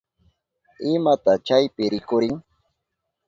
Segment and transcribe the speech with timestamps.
[0.93, 2.35] ¿Imata chaypi rikurin?